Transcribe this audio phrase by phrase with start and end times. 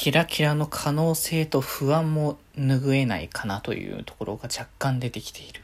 [0.00, 5.60] キラキラの可能性と不安も拭えないかなというところが若干出てきている。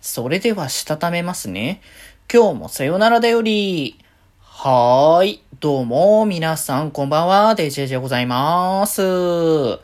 [0.00, 1.80] それではしたためますね。
[2.28, 3.96] 今日もさよならだより。
[4.40, 5.44] はーい。
[5.60, 7.54] どうも、皆さん、こんばんは。
[7.54, 9.00] デジェジでございます。
[9.00, 9.78] は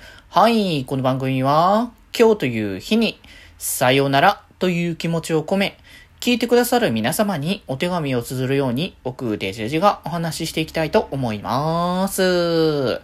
[0.49, 0.85] い。
[0.87, 3.21] この番組は、今日という日に、
[3.59, 5.79] さよならという気持ちを込め、
[6.19, 13.01] 聞いてくださる皆様にお手紙を綴るように、僕、デジェジがお話ししていきたいと思います。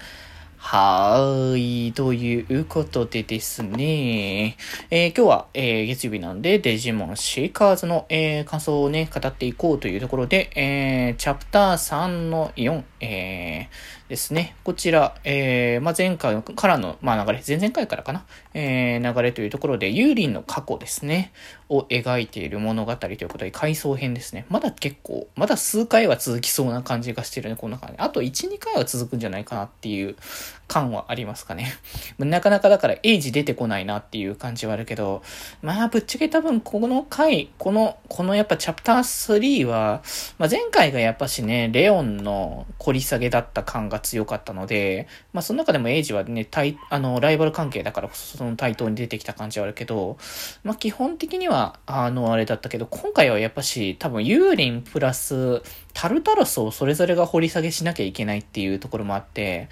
[0.73, 1.93] はーい。
[1.95, 4.57] ということでですね。
[4.89, 14.54] えー、今日は、えー、月曜日なんで、デジモンシーカーズの、えー、感想をね、語っていこうというところで、えー、チャプター3の4、えー、ですね。
[14.63, 18.25] こちら、えー、まあ、前回からの、まあ、流れ、前々回からかな？
[18.54, 21.32] えー、流れというところで、ユーリンの過去ですね。
[21.71, 24.45] を描いている物語ということで、回想編ですね。
[24.50, 27.95] まだ結構、まだ数回は続きそうな感じがしてるね、この中で。
[27.99, 30.17] あと1、2回は続くんじゃないかなっていう
[30.67, 31.73] 感はありますかね。
[32.19, 35.23] なかなかだから、エイジ出てこないなっていう感じはあるけど、
[35.62, 40.03] まあ、ぶっちゃけ多分、この回、この、このやっぱチャプター3は、
[40.39, 50.19] まあ、前回がやっぱしね、レオンの掘り下げだった感が強かったので、まあ、その中でもエイジはね、対、あの、ライバル関係だからこそ、その対等に出てきた感じはあるけど、
[50.65, 55.63] まあ、基本的にはあの、あれだったけど、今回はやっぱし、多分、ユーリンプラス、
[55.95, 59.69] タルタロスをそれぞれが掘り下げしなきゃいけないっていうところもあって、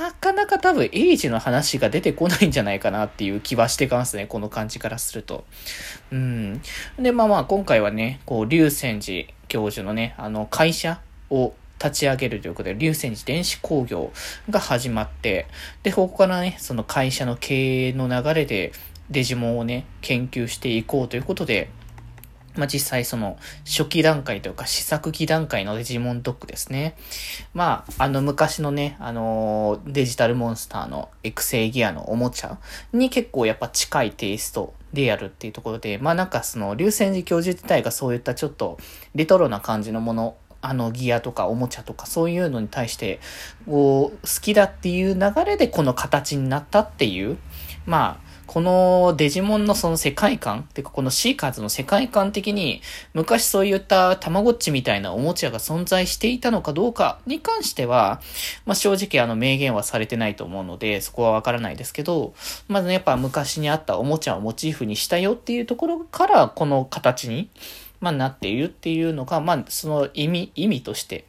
[0.00, 5.44] なかなか多分、エイジの話が出てこないんじゃないかなっていう気はしてますね、この感じからすると。
[6.12, 6.62] うん。
[6.98, 14.12] で、まあまあ、今回はね、こう、竜泉寺教授のね、あの、会社を、立ち上げるということで、竜泉寺電子工業
[14.50, 15.46] が始まって、
[15.82, 18.72] で、ここからね、その会社の経営の流れで、
[19.10, 21.70] デジモンをね、研究していこうということで、
[22.58, 26.96] まあ、実際その初期段階というか試作機段階のデジモンドックですね。
[27.54, 32.58] まあ、あの昔のね、あのデジタルモンスターの育成ギアのおもちゃ
[32.92, 38.78] に結構やっぱ近いテイストでやるっていうところで、まあなんかその流星寺教授自体がそういったちょっと
[39.14, 43.20] レトロな感じのものあのギアとかおもちゃとかそういうのに対して
[43.66, 47.38] こう好きだっていう流れでこの形になったっていう
[47.86, 52.80] まあこのデジモンのその世界観、てかこのシーカーズの世界観的に、
[53.12, 58.22] 昔そういったたまごっちみたいなおもちゃが存在していたのかどうかに関しては、
[58.64, 62.32] まあ、正直あの明言はされてないと思うので、そこはわからないですけど、
[62.68, 67.50] まず、ね、やっぱ昔にあったおもちゃをモチーフにしたよっていうところから、この形に、
[68.00, 71.24] まあ、なっているっていうのが、まあ、その意味、意味として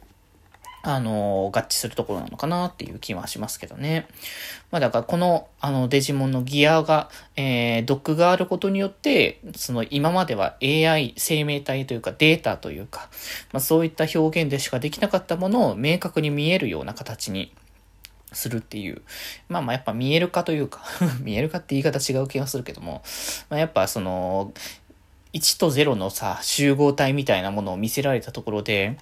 [0.82, 4.08] あの、合致するところなのかなっていう気はしますけどね。
[4.72, 13.10] まあだからこの、あの、デジモンのギアが、えー、ドックがあることによって、その今までは AI 生命体というかデータというか、
[13.52, 17.54] まあそういった表現でしかできなかったものを明確に見えるような形に
[18.32, 19.02] するっていう。
[19.50, 20.82] まあまあやっぱ見えるかというか
[21.20, 23.02] 見えるかって言い方違う気がするけども、
[23.50, 24.54] まあやっぱその、
[25.34, 28.98] 1と0のさ、集合体みたいなものを見せられたところで、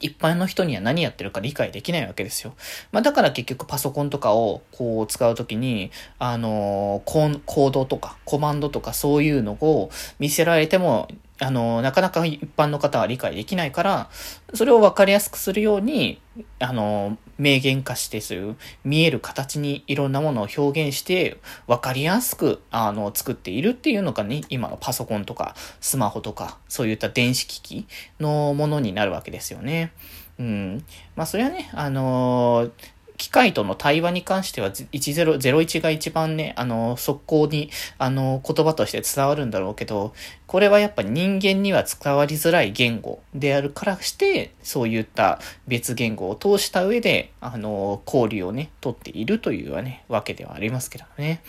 [0.00, 2.54] 一般の人には何やってるか理解できないわけですよ。
[2.92, 11.08] まあだから結局パソコンとかをこう使うときに、あのー、コードとかコマンドとかそういうのを見せられても
[11.38, 14.10] あの、なかなか一般の方は理解できないから、
[14.54, 16.20] それを分かりやすくするように、
[16.58, 27.86] あの、明言化して、そういう見える形にいろんなものを表現して、分かりやすく、あの、作っているっていうのがね、今のパソコンとか、スマホとか、そういった電子機器
[28.18, 29.92] のものになるわけですよね。
[30.38, 30.84] うん。
[31.14, 32.70] まあ、それはね、あの
[33.16, 40.14] 機械との対話に関しては1001が一番ね、あの、速攻に、あの、言葉として伝わるんだろうけど、
[40.46, 51.42] これはやっぱ人間には伝わりづらい言語であるからして、そういった別言語を通した上で、あの、交流をね、取っているというね、わけではありますけどね。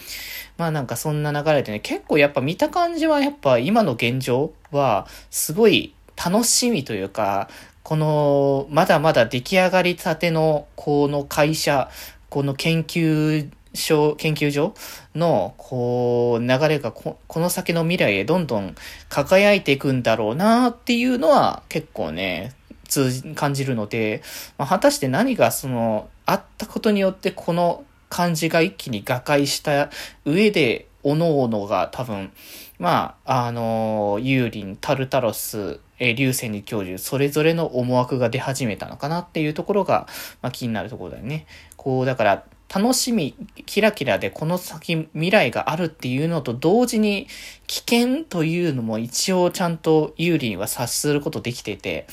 [0.58, 7.50] まあなんかそんな流れでね、結構やっぱ見た感じはやっぱ今の現状は、すごい楽しみというか、
[7.88, 11.90] この、まだまだ出来上がりたての、この会社、
[12.28, 14.74] この研究所、研究所
[15.16, 18.76] の、こう、流れがこ、この先の未来へどんどん
[19.08, 22.52] 輝いていくんだろうなっていうのは結構ね、
[22.90, 24.22] 通じ、感じるので、
[24.58, 29.92] まあ、果たして何がその、あったことによってこの感じが一気に瓦解した
[30.26, 32.32] 上で、各々が多分、
[32.80, 40.08] まあ、あの、ユーリン、タルタロス、えー、流星に教授、それぞれの思惑が出始めたのかなっていうところが、
[40.42, 41.46] まあ、気になるところだよね。
[41.78, 43.34] こう、だから、楽しみ、
[43.66, 47.28] キラキラでこの先未来があるっていうのと同時に
[47.66, 52.08] 危険というのも一応ちゃんと有利には察することできてて、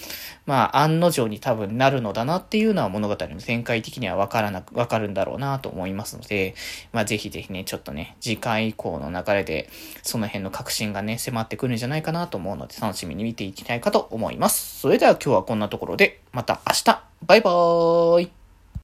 [0.47, 6.55] まあ案の定に多分なるのだなっていうのは物語の展開的にはわからなく、わかるんだろうなと思いますので、
[6.93, 9.69] まあぜひぜひね、ちょっとね、次回以降の流れで
[10.03, 14.81] その辺の確信がね、迫ってくるんじゃないかなと思うので楽しみに見ていきたいかと思います。
[14.81, 18.44] それでは今日はこんなところで、また明日バイバーイ